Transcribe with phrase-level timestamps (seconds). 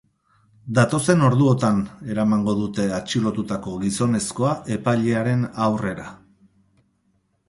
[0.77, 1.81] Datozen orduotan
[2.13, 6.07] eramango dute atxilotutako gizonezkoa epailearen aurrera.